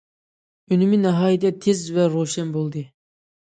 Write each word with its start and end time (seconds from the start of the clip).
ئۈنۈمى 0.75 0.99
ناھايىتى 1.01 1.53
تېز 1.67 1.85
ۋە 1.99 2.09
روشەن 2.17 2.53
بولدى. 2.59 2.85